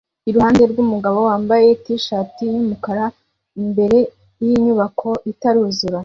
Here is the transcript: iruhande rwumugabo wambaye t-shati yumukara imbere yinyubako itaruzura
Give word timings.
iruhande 0.29 0.63
rwumugabo 0.71 1.19
wambaye 1.29 1.67
t-shati 1.83 2.43
yumukara 2.53 3.05
imbere 3.61 3.99
yinyubako 4.43 5.09
itaruzura 5.31 5.99